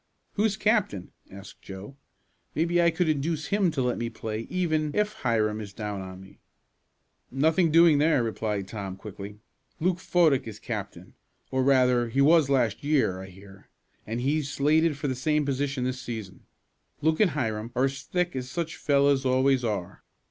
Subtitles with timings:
[0.33, 1.95] "Who's captain?" asked Joe.
[2.55, 6.19] "Maybe I could induce him to let me play even if Hiram is down on
[6.19, 6.39] me."
[7.29, 9.37] "Nothing doing there," replied Tom quickly.
[9.79, 11.13] "Luke Fodick is captain,
[11.51, 13.69] or, rather he was last year, I hear,
[14.07, 16.47] and he's slated for the same position this season.
[17.01, 20.03] Luke and Hiram are as thick as such fellows always are.